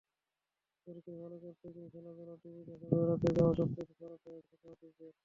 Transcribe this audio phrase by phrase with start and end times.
[0.87, 5.13] পরীক্ষায় ভালো করতে গিয়ে খেলাধুলা, টিভি দেখা, বেড়াতে যাওয়া—সবকিছু ছাড়তে হয়েছে ছাত্রছাত্রীদের।